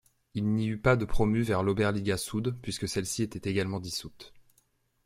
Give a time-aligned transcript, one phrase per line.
[0.33, 4.33] Il n'y eut pas de promus vers l'Oberliga Süd puisque celle-ci était également dissoute.